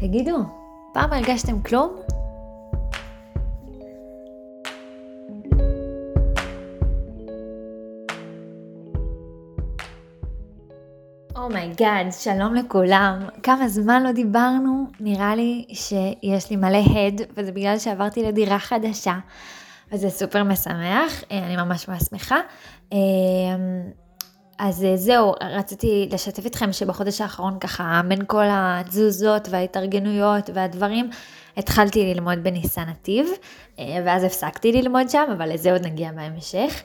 תגידו, 0.00 0.36
פעם 0.92 1.12
הרגשתם 1.12 1.62
כלום? 1.62 1.96
oh 11.36 11.54
my 11.54 11.71
god, 11.71 12.06
oh 12.08 12.12
שלום 12.12 12.54
לכולם. 12.54 13.28
כמה 13.42 13.68
זמן 13.68 14.02
לא 14.02 14.12
דיברנו, 14.12 14.86
נראה 15.00 15.34
לי 15.34 15.64
שיש 15.72 16.50
לי 16.50 16.56
מלא 16.56 16.78
הד, 16.78 17.20
וזה 17.36 17.52
בגלל 17.52 17.78
שעברתי 17.78 18.22
לדירה 18.22 18.58
חדשה, 18.58 19.18
וזה 19.92 20.10
סופר 20.10 20.44
משמח, 20.44 21.24
אה, 21.32 21.46
אני 21.46 21.56
ממש 21.56 21.88
ממש 21.88 22.02
שמחה. 22.02 22.40
אה, 24.60 24.68
אז 24.68 24.84
אה, 24.84 24.96
זהו, 24.96 25.32
רציתי 25.40 26.08
לשתף 26.12 26.46
אתכם 26.46 26.72
שבחודש 26.72 27.20
האחרון 27.20 27.58
ככה, 27.58 28.00
בין 28.08 28.20
כל 28.26 28.44
התזוזות 28.50 29.48
וההתארגנויות 29.50 30.50
והדברים, 30.54 31.10
התחלתי 31.56 32.14
ללמוד 32.14 32.38
בניסן 32.42 32.88
נתיב, 32.88 33.26
ואז 33.78 34.24
הפסקתי 34.24 34.72
ללמוד 34.72 35.10
שם, 35.10 35.24
אבל 35.32 35.52
לזה 35.52 35.72
עוד 35.72 35.86
נגיע 35.86 36.10
בהמשך. 36.12 36.82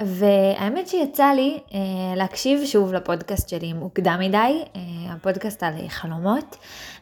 והאמת 0.00 0.88
שיצא 0.88 1.26
לי 1.26 1.60
אה, 1.74 1.78
להקשיב 2.16 2.64
שוב 2.64 2.92
לפודקאסט 2.92 3.48
שלי 3.48 3.72
מוקדם 3.72 4.16
מדי, 4.20 4.64
אה, 4.76 4.80
הפודקאסט 5.12 5.62
על 5.62 5.88
חלומות, 5.88 6.56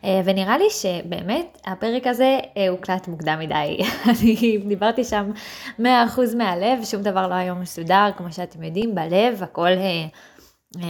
אה, 0.04 0.20
ונראה 0.24 0.58
לי 0.58 0.64
שבאמת 0.70 1.60
הפרק 1.66 2.06
הזה 2.06 2.38
אה, 2.56 2.68
הוקלט 2.68 3.08
מוקדם 3.08 3.38
מדי. 3.38 3.78
אני 4.10 4.58
דיברתי 4.68 5.04
שם 5.04 5.30
100% 5.78 5.82
מהלב, 6.36 6.84
שום 6.84 7.02
דבר 7.02 7.28
לא 7.28 7.34
היה 7.34 7.54
מסודר, 7.54 8.10
כמו 8.16 8.32
שאתם 8.32 8.62
יודעים, 8.62 8.94
בלב, 8.94 9.42
הכל... 9.42 9.68
אה, 9.68 10.06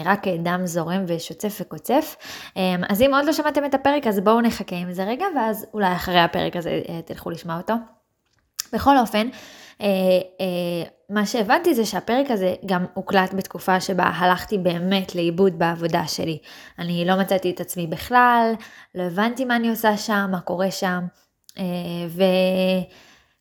רק 0.05 0.29
דם 0.29 0.61
זורם 0.65 1.05
ושוצף 1.07 1.59
וקוצף. 1.61 2.17
אה, 2.57 2.75
אז 2.89 3.03
אם 3.03 3.15
עוד 3.15 3.25
לא 3.25 3.33
שמעתם 3.33 3.65
את 3.65 3.75
הפרק, 3.75 4.07
אז 4.07 4.21
בואו 4.21 4.41
נחכה 4.41 4.77
עם 4.77 4.93
זה 4.93 5.05
רגע, 5.05 5.27
ואז 5.37 5.67
אולי 5.75 5.93
אחרי 5.93 6.21
הפרק 6.21 6.57
הזה 6.57 6.83
אה, 6.89 7.01
תלכו 7.03 7.31
לשמוע 7.31 7.57
אותו. 7.57 7.75
בכל 8.75 8.99
אופן, 8.99 9.29
אה, 9.81 9.87
אה, 10.41 10.89
מה 11.11 11.27
שהבנתי 11.27 11.75
זה 11.75 11.85
שהפרק 11.85 12.31
הזה 12.31 12.55
גם 12.67 12.85
הוקלט 12.95 13.35
בתקופה 13.35 13.81
שבה 13.81 14.05
הלכתי 14.05 14.59
באמת 14.59 15.15
לאיבוד 15.15 15.59
בעבודה 15.59 16.07
שלי. 16.07 16.39
אני 16.79 17.05
לא 17.05 17.17
מצאתי 17.17 17.51
את 17.51 17.61
עצמי 17.61 17.87
בכלל, 17.87 18.53
לא 18.95 19.03
הבנתי 19.03 19.45
מה 19.45 19.57
אני 19.57 19.71
עושה 19.71 19.97
שם, 19.97 20.29
מה 20.31 20.41
קורה 20.41 20.71
שם. 20.71 21.01
אה, 21.59 21.65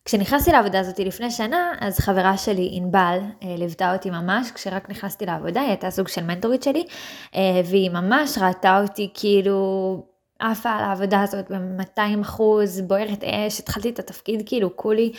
וכשנכנסתי 0.04 0.52
לעבודה 0.52 0.80
הזאת 0.80 0.98
לפני 0.98 1.30
שנה, 1.30 1.72
אז 1.80 1.98
חברה 1.98 2.36
שלי, 2.36 2.68
ענבל, 2.72 3.18
ליוותה 3.58 3.92
אותי 3.92 4.10
ממש, 4.10 4.50
כשרק 4.50 4.90
נכנסתי 4.90 5.26
לעבודה, 5.26 5.60
היא 5.60 5.68
הייתה 5.68 5.90
סוג 5.90 6.08
של 6.08 6.24
מנטורית 6.24 6.62
שלי, 6.62 6.84
והיא 7.64 7.90
ממש 7.90 8.38
ראתה 8.38 8.80
אותי 8.80 9.10
כאילו 9.14 10.13
עפה 10.50 10.70
על 10.70 10.84
העבודה 10.84 11.22
הזאת 11.22 11.50
ב-200 11.50 12.22
אחוז, 12.22 12.80
בוערת 12.80 13.24
אש, 13.24 13.60
התחלתי 13.60 13.88
את 13.90 13.98
התפקיד 13.98 14.42
כאילו 14.46 14.76
כולי 14.76 15.12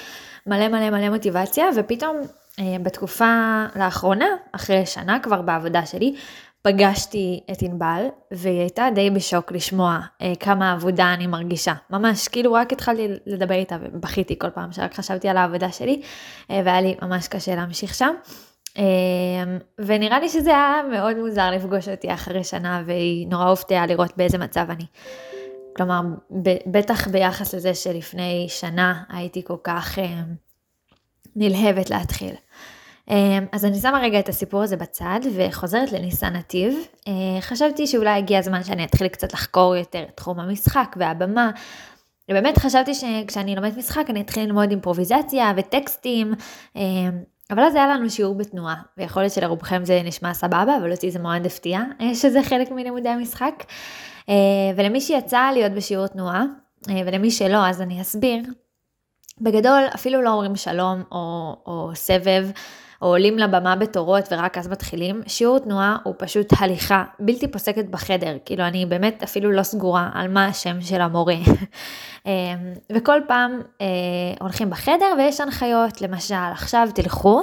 מלא 0.47 0.67
מלא 0.67 0.89
מלא 0.89 1.09
מוטיבציה, 1.09 1.65
ופתאום 1.75 2.17
אה, 2.59 2.75
בתקופה 2.83 3.65
לאחרונה, 3.75 4.25
אחרי 4.51 4.85
שנה 4.85 5.19
כבר 5.19 5.41
בעבודה 5.41 5.85
שלי, 5.85 6.15
פגשתי 6.61 7.39
את 7.51 7.61
ענבל, 7.61 8.05
והיא 8.31 8.59
הייתה 8.59 8.87
די 8.95 9.09
בשוק 9.09 9.51
לשמוע 9.51 9.99
אה, 10.21 10.33
כמה 10.39 10.71
עבודה 10.71 11.13
אני 11.13 11.27
מרגישה. 11.27 11.73
ממש, 11.89 12.27
כאילו 12.27 12.53
רק 12.53 12.73
התחלתי 12.73 13.07
לדבר 13.25 13.55
איתה 13.55 13.77
ובכיתי 13.81 14.39
כל 14.39 14.49
פעם 14.49 14.71
שרק 14.71 14.93
חשבתי 14.93 15.29
על 15.29 15.37
העבודה 15.37 15.71
שלי, 15.71 16.01
אה, 16.51 16.61
והיה 16.65 16.81
לי 16.81 16.95
ממש 17.01 17.27
קשה 17.27 17.55
להמשיך 17.55 17.93
שם. 17.93 18.13
אה, 18.77 18.83
ונראה 19.77 20.19
לי 20.19 20.29
שזה 20.29 20.49
היה 20.49 20.81
מאוד 20.91 21.17
מוזר 21.17 21.51
לפגוש 21.51 21.89
אותי 21.89 22.13
אחרי 22.13 22.43
שנה, 22.43 22.83
והיא 22.85 23.27
נורא 23.27 23.49
הופתעה 23.49 23.85
לראות 23.85 24.17
באיזה 24.17 24.37
מצב 24.37 24.65
אני. 24.69 24.85
כלומר, 25.75 26.01
בטח 26.65 27.07
ביחס 27.07 27.55
לזה 27.55 27.73
שלפני 27.73 28.45
שנה 28.49 29.03
הייתי 29.09 29.43
כל 29.43 29.57
כך 29.63 29.99
אה, 29.99 30.21
נלהבת 31.35 31.89
להתחיל. 31.89 32.33
אה, 33.09 33.39
אז 33.51 33.65
אני 33.65 33.79
שמה 33.79 33.99
רגע 33.99 34.19
את 34.19 34.29
הסיפור 34.29 34.63
הזה 34.63 34.77
בצד 34.77 35.19
וחוזרת 35.35 35.91
לניסן 35.91 36.33
נתיב. 36.33 36.73
אה, 37.07 37.41
חשבתי 37.41 37.87
שאולי 37.87 38.17
הגיע 38.17 38.39
הזמן 38.39 38.63
שאני 38.63 38.83
אתחיל 38.83 39.07
קצת 39.07 39.33
לחקור 39.33 39.75
יותר 39.75 40.03
את 40.03 40.17
תחום 40.17 40.39
המשחק 40.39 40.95
והבמה. 40.99 41.51
ובאמת 42.31 42.57
חשבתי 42.57 42.93
שכשאני 42.93 43.55
לומדת 43.55 43.77
משחק 43.77 44.05
אני 44.09 44.21
אתחיל 44.21 44.43
ללמוד 44.43 44.69
אימפרוביזציה 44.69 45.53
וטקסטים, 45.57 46.33
אבל 47.51 47.63
אז 47.63 47.75
היה 47.75 47.87
לנו 47.87 48.09
שיעור 48.09 48.35
בתנועה, 48.35 48.75
ויכול 48.97 49.21
להיות 49.21 49.33
שלרובכם 49.33 49.85
זה 49.85 50.01
נשמע 50.03 50.33
סבבה, 50.33 50.77
אבל 50.77 50.91
אותי 50.91 51.11
זה 51.11 51.19
מאוד 51.19 51.45
הפתיע 51.45 51.81
שזה 52.13 52.43
חלק 52.43 52.71
מלימודי 52.71 53.09
המשחק. 53.09 53.63
ולמי 54.75 55.01
שיצא 55.01 55.49
להיות 55.53 55.71
בשיעור 55.71 56.07
תנועה, 56.07 56.43
ולמי 56.87 57.31
שלא 57.31 57.67
אז 57.67 57.81
אני 57.81 58.01
אסביר, 58.01 58.43
בגדול 59.41 59.83
אפילו 59.95 60.21
לא 60.21 60.29
אומרים 60.29 60.55
שלום 60.55 61.03
או, 61.11 61.55
או 61.65 61.91
סבב. 61.95 62.49
או 63.01 63.07
עולים 63.07 63.37
לבמה 63.37 63.75
בתורות 63.75 64.27
ורק 64.31 64.57
אז 64.57 64.67
מתחילים, 64.67 65.21
שיעור 65.27 65.59
תנועה 65.59 65.97
הוא 66.03 66.13
פשוט 66.17 66.47
הליכה 66.59 67.03
בלתי 67.19 67.47
פוסקת 67.47 67.85
בחדר, 67.85 68.37
כאילו 68.45 68.63
אני 68.63 68.85
באמת 68.85 69.23
אפילו 69.23 69.51
לא 69.51 69.63
סגורה 69.63 70.09
על 70.13 70.27
מה 70.27 70.45
השם 70.45 70.81
של 70.81 71.01
המורה. 71.01 71.35
אמ, 72.25 72.31
וכל 72.91 73.19
פעם 73.27 73.61
אה, 73.81 73.87
הולכים 74.39 74.69
בחדר 74.69 75.05
ויש 75.17 75.41
הנחיות, 75.41 76.01
למשל 76.01 76.35
עכשיו 76.51 76.87
תלכו 76.95 77.41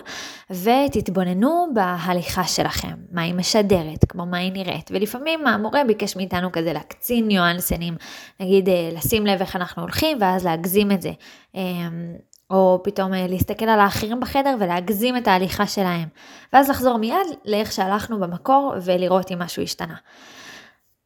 ותתבוננו 0.50 1.66
בהליכה 1.74 2.44
שלכם, 2.44 2.94
מה 3.12 3.22
היא 3.22 3.34
משדרת, 3.34 4.04
כמו 4.08 4.26
מה 4.26 4.38
היא 4.38 4.52
נראית, 4.52 4.90
ולפעמים 4.94 5.46
המורה 5.46 5.84
ביקש 5.84 6.16
מאיתנו 6.16 6.52
כזה 6.52 6.72
להקצין 6.72 7.28
ניואנסנים, 7.28 7.94
נגיד 8.40 8.68
אה, 8.68 8.90
לשים 8.92 9.26
לב 9.26 9.40
איך 9.40 9.56
אנחנו 9.56 9.82
הולכים 9.82 10.18
ואז 10.20 10.44
להגזים 10.44 10.92
את 10.92 11.02
זה. 11.02 11.10
אמ, 11.54 12.14
או 12.52 12.80
פתאום 12.84 13.14
אה, 13.14 13.26
להסתכל 13.26 13.64
על 13.64 13.80
האחרים 13.80 14.20
בחדר 14.20 14.54
ולהגזים 14.58 15.16
את 15.16 15.28
ההליכה 15.28 15.66
שלהם. 15.66 16.08
ואז 16.52 16.70
לחזור 16.70 16.96
מיד 16.96 17.26
לאיך 17.44 17.72
שהלכנו 17.72 18.20
במקור 18.20 18.74
ולראות 18.84 19.32
אם 19.32 19.38
משהו 19.38 19.62
השתנה. 19.62 19.94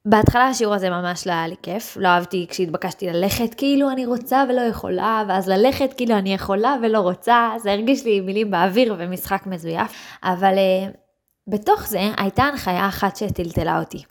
בהתחלה 0.05 0.47
השיעור 0.47 0.75
הזה 0.75 0.91
ממש 0.91 1.27
לא 1.27 1.33
היה 1.33 1.49
לי 1.49 1.55
כיף, 1.63 1.97
לא 2.01 2.09
אהבתי 2.09 2.47
כשהתבקשתי 2.51 3.07
ללכת 3.07 3.55
כאילו 3.55 3.91
אני 3.91 4.07
רוצה 4.07 4.45
ולא 4.49 4.61
יכולה, 4.61 5.25
ואז 5.29 5.49
ללכת 5.49 5.95
כאילו 5.97 6.15
אני 6.19 6.35
יכולה 6.35 6.77
ולא 6.83 6.99
רוצה, 6.99 7.51
זה 7.59 7.73
הרגיש 7.73 8.05
לי 8.05 8.21
מילים 8.21 8.51
באוויר 8.51 8.95
ומשחק 8.99 9.47
מזויף, 9.47 9.93
אבל 10.23 10.55
uh, 10.55 10.97
בתוך 11.47 11.87
זה 11.87 12.01
הייתה 12.17 12.43
הנחיה 12.43 12.89
אחת 12.89 13.17
שטלטלה 13.17 13.81
אותי. 13.81 14.03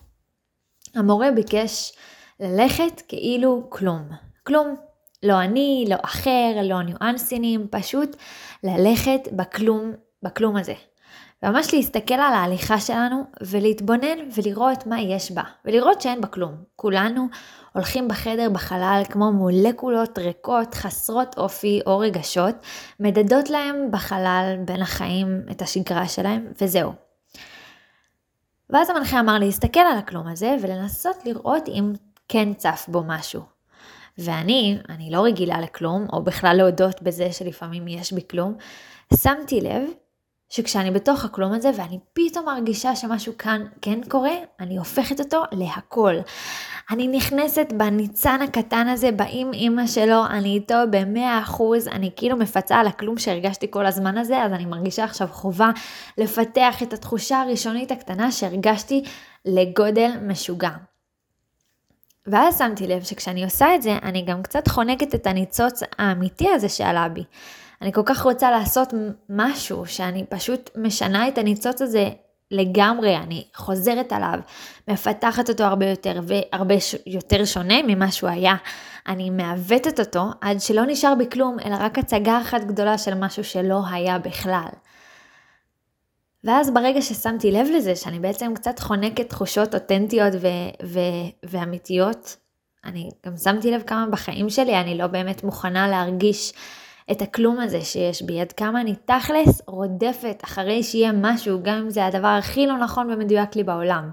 המורה 0.96 1.32
ביקש 1.32 1.92
ללכת 2.40 3.02
כאילו 3.08 3.68
כלום. 3.70 4.10
כלום, 4.44 4.76
לא 5.24 5.42
אני, 5.42 5.86
לא 5.90 5.96
אחר, 6.02 6.52
לא 6.64 6.84
ניואנסינים, 6.84 7.68
פשוט 7.72 8.16
ללכת 8.64 9.28
בכלום, 9.32 9.92
בכלום 10.24 10.56
הזה. 10.58 10.74
וממש 11.44 11.74
להסתכל 11.74 12.14
על 12.14 12.34
ההליכה 12.34 12.80
שלנו 12.80 13.24
ולהתבונן 13.42 14.18
ולראות 14.36 14.88
מה 14.88 15.02
יש 15.02 15.32
בה, 15.32 15.44
ולראות 15.66 16.02
שאין 16.02 16.22
בה 16.22 16.28
כלום. 16.28 16.56
כולנו 16.76 17.28
הולכים 17.74 18.08
בחדר 18.08 18.50
בחלל 18.50 19.02
כמו 19.10 19.32
מולקולות 19.32 20.20
ריקות, 20.20 20.76
חסרות 20.76 21.38
אופי 21.38 21.82
או 21.86 22.00
רגשות, 22.00 22.56
מדדות 23.00 23.50
להם 23.50 23.92
בחלל 23.92 24.56
בין 24.66 24.82
החיים 24.82 25.42
את 25.52 25.62
השגרה 25.62 26.08
שלהם, 26.08 26.48
וזהו. 26.62 26.94
ואז 28.70 28.90
המנחה 28.90 29.20
אמר 29.20 29.40
להסתכל 29.40 29.80
על 29.80 29.98
הכלום 29.98 30.28
הזה 30.28 30.56
ולנסות 30.62 31.26
לראות 31.26 31.68
אם 31.68 31.94
כן 32.28 32.54
צף 32.54 32.86
בו 32.88 33.04
משהו. 33.08 33.55
ואני, 34.18 34.78
אני 34.90 35.12
לא 35.12 35.22
רגילה 35.26 35.62
לכלום, 35.62 36.08
או 36.14 36.24
בכלל 36.24 36.56
להודות 36.58 37.02
בזה 37.02 37.32
שלפעמים 37.32 37.88
יש 37.88 38.14
בי 38.14 38.22
כלום, 38.30 38.56
שמתי 39.14 39.62
לב 39.62 39.90
שכשאני 40.50 40.92
בתוך 40.92 41.26
הכלום 41.26 41.54
הזה 41.54 41.72
ואני 41.78 42.00
פתאום 42.14 42.46
מרגישה 42.46 42.96
שמשהו 42.96 43.34
כאן 43.38 43.66
כן 43.82 44.00
קורה, 44.10 44.36
אני 44.60 44.78
הופכת 44.78 45.20
אותו 45.20 45.44
להכל. 45.52 46.16
אני 46.92 47.08
נכנסת 47.08 47.68
בניצן 47.78 48.42
הקטן 48.42 48.88
הזה, 48.88 49.12
באם 49.12 49.50
אימא 49.54 49.88
שלו, 49.88 50.26
אני 50.26 50.54
איתו 50.54 50.76
במאה 50.90 51.40
אחוז, 51.40 51.88
אני 51.88 52.12
כאילו 52.16 52.38
מפצה 52.38 52.76
על 52.76 52.88
הכלום 52.88 53.18
שהרגשתי 53.18 53.72
כל 53.72 53.86
הזמן 53.86 54.18
הזה, 54.18 54.44
אז 54.44 54.52
אני 54.52 54.66
מרגישה 54.66 55.04
עכשיו 55.04 55.28
חובה 55.28 55.70
לפתח 56.18 56.84
את 56.84 56.94
התחושה 56.94 57.42
הראשונית 57.42 57.92
הקטנה 57.92 58.32
שהרגשתי 58.32 59.04
לגודל 59.46 60.12
משוגע. 60.22 60.72
ואז 62.28 62.58
שמתי 62.58 62.88
לב 62.88 63.04
שכשאני 63.04 63.44
עושה 63.44 63.76
את 63.76 63.82
זה, 63.82 63.98
אני 64.04 64.22
גם 64.22 64.44
קצת 64.44 64.68
חונקת 64.68 65.16
את 65.16 65.28
הניצוץ 65.28 65.82
האמיתי 66.00 66.50
הזה 66.50 66.70
שעלה 66.70 67.10
בי. 67.10 67.24
אני 67.82 67.94
כל 67.94 68.02
כך 68.06 68.24
רוצה 68.24 68.52
לעשות 68.52 68.94
משהו 69.30 69.86
שאני 69.86 70.26
פשוט 70.30 70.70
משנה 70.76 71.28
את 71.28 71.38
הניצוץ 71.38 71.82
הזה 71.82 72.10
לגמרי, 72.52 73.18
אני 73.18 73.44
חוזרת 73.56 74.14
עליו, 74.14 74.40
מפתחת 74.88 75.50
אותו 75.50 75.64
הרבה 75.64 75.86
יותר 75.86 76.20
והרבה 76.24 76.76
יותר 77.06 77.46
שונה 77.46 77.76
ממה 77.88 78.12
שהוא 78.12 78.30
היה. 78.30 78.56
אני 79.08 79.30
מעוותת 79.30 80.00
אותו 80.00 80.26
עד 80.42 80.62
שלא 80.62 80.86
נשאר 80.86 81.16
בי 81.16 81.30
כלום, 81.30 81.58
אלא 81.66 81.76
רק 81.80 81.98
הצגה 81.98 82.42
אחת 82.42 82.62
גדולה 82.62 82.98
של 82.98 83.14
משהו 83.14 83.44
שלא 83.44 83.82
היה 83.92 84.20
בכלל. 84.20 84.70
ואז 86.46 86.74
ברגע 86.74 87.02
ששמתי 87.02 87.52
לב 87.52 87.68
לזה, 87.76 87.96
שאני 87.96 88.20
בעצם 88.20 88.54
קצת 88.56 88.80
חונקת 88.80 89.30
תחושות 89.30 89.76
אותנטיות 89.76 90.34
ו- 90.42 90.86
ו- 90.86 91.50
ואמיתיות, 91.50 92.38
אני 92.86 93.10
גם 93.26 93.38
שמתי 93.38 93.72
לב 93.72 93.82
כמה 93.82 94.06
בחיים 94.06 94.50
שלי 94.50 94.80
אני 94.80 94.98
לא 94.98 95.08
באמת 95.08 95.44
מוכנה 95.44 95.88
להרגיש 95.88 96.54
את 97.12 97.22
הכלום 97.22 97.60
הזה 97.60 97.82
שיש 97.82 98.22
בי, 98.22 98.42
עד 98.42 98.52
כמה 98.52 98.82
אני 98.82 98.96
תכלס 99.06 99.62
רודפת 99.68 100.42
אחרי 100.44 100.84
שיהיה 100.84 101.12
משהו, 101.12 101.60
גם 101.64 101.76
אם 101.76 101.90
זה 101.90 102.06
הדבר 102.06 102.28
הכי 102.28 102.68
לא 102.68 102.78
נכון 102.78 103.12
ומדויק 103.12 103.56
לי 103.56 103.64
בעולם. 103.64 104.10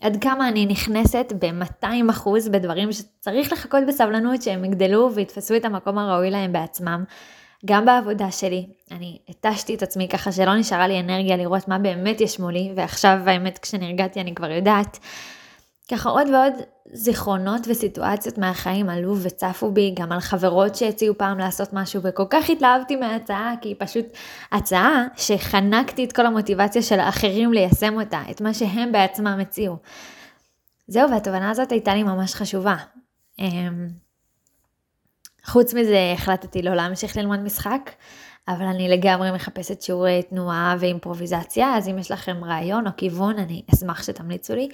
עד 0.00 0.16
כמה 0.20 0.48
אני 0.48 0.66
נכנסת 0.66 1.32
ב-200% 1.38 2.28
בדברים 2.50 2.92
שצריך 2.92 3.52
לחכות 3.52 3.80
בסבלנות 3.88 4.42
שהם 4.42 4.64
יגדלו 4.64 5.10
ויתפסו 5.14 5.56
את 5.56 5.64
המקום 5.64 5.98
הראוי 5.98 6.30
להם 6.30 6.52
בעצמם. 6.52 7.04
גם 7.64 7.84
בעבודה 7.84 8.30
שלי, 8.30 8.66
אני 8.90 9.18
התשתי 9.28 9.74
את 9.74 9.82
עצמי 9.82 10.08
ככה 10.08 10.32
שלא 10.32 10.54
נשארה 10.54 10.88
לי 10.88 11.00
אנרגיה 11.00 11.36
לראות 11.36 11.68
מה 11.68 11.78
באמת 11.78 12.20
יש 12.20 12.40
מולי, 12.40 12.72
ועכשיו 12.76 13.18
האמת 13.26 13.58
כשנרגעתי 13.58 14.20
אני 14.20 14.34
כבר 14.34 14.50
יודעת. 14.50 14.98
ככה 15.90 16.08
עוד 16.10 16.28
ועוד 16.28 16.52
זיכרונות 16.92 17.60
וסיטואציות 17.68 18.38
מהחיים 18.38 18.88
עלו 18.88 19.16
וצפו 19.22 19.70
בי, 19.70 19.94
גם 19.96 20.12
על 20.12 20.20
חברות 20.20 20.74
שהציעו 20.74 21.18
פעם 21.18 21.38
לעשות 21.38 21.72
משהו, 21.72 22.00
וכל 22.04 22.24
כך 22.30 22.50
התלהבתי 22.50 22.96
מההצעה, 22.96 23.54
כי 23.60 23.68
היא 23.68 23.76
פשוט 23.78 24.06
הצעה 24.52 25.04
שחנקתי 25.16 26.04
את 26.04 26.12
כל 26.12 26.26
המוטיבציה 26.26 26.82
של 26.82 27.00
האחרים 27.00 27.52
ליישם 27.52 28.00
אותה, 28.00 28.22
את 28.30 28.40
מה 28.40 28.54
שהם 28.54 28.92
בעצמם 28.92 29.38
הציעו. 29.40 29.76
זהו, 30.86 31.10
והתובנה 31.10 31.50
הזאת 31.50 31.72
הייתה 31.72 31.94
לי 31.94 32.02
ממש 32.02 32.34
חשובה. 32.34 32.76
חוץ 35.44 35.74
מזה 35.74 36.12
החלטתי 36.14 36.62
לא 36.62 36.74
להמשיך 36.74 37.16
ללמוד 37.16 37.40
משחק, 37.40 37.90
אבל 38.48 38.64
אני 38.64 38.88
לגמרי 38.88 39.32
מחפשת 39.32 39.82
שיעורי 39.82 40.22
תנועה 40.22 40.76
ואימפרוביזציה, 40.78 41.76
אז 41.76 41.88
אם 41.88 41.98
יש 41.98 42.10
לכם 42.10 42.44
רעיון 42.44 42.86
או 42.86 42.92
כיוון, 42.96 43.38
אני 43.38 43.62
אשמח 43.74 44.02
שתמליצו 44.02 44.54
לי. 44.54 44.68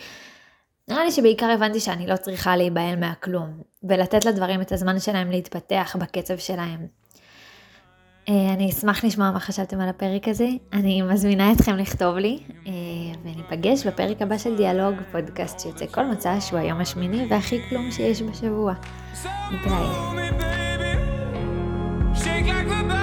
נראה 0.89 1.05
לי 1.05 1.13
שבעיקר 1.13 1.51
הבנתי 1.51 1.81
שאני 1.81 2.07
לא 2.07 2.17
צריכה 2.17 2.57
להיבהל 2.57 2.97
מהכלום, 2.97 3.63
ולתת 3.83 4.25
לדברים 4.25 4.61
את 4.61 4.73
הזמן 4.73 5.01
שלהם 5.01 5.31
להתפתח 5.31 5.97
בקצב 6.01 6.39
שלהם. 6.39 6.87
אה, 8.29 8.53
אני 8.53 8.71
אשמח 8.71 9.05
לשמוע 9.05 9.31
מה 9.31 9.41
חשבתם 9.41 9.81
על 9.81 9.89
הפרק 9.89 10.29
הזה, 10.29 10.49
אני 10.73 11.03
מזמינה 11.03 11.53
אתכם 11.53 11.77
לכתוב 11.77 12.17
לי, 12.17 12.39
אה, 12.67 12.73
וניפגש 13.25 13.87
בפרק 13.87 14.23
הבא 14.23 14.39
של 14.39 14.57
דיאלוג, 14.57 14.95
פודקאסט 15.13 15.61
שיוצא 15.61 15.87
כל 15.87 16.05
מצע 16.07 16.41
שהוא 16.41 16.59
היום 16.59 16.81
השמיני 16.81 17.27
והכי 17.31 17.59
כלום 17.69 17.91
שיש 17.91 18.23
בשבוע. 18.23 18.75
נתראה. 19.53 20.38
Everybody 22.71 22.98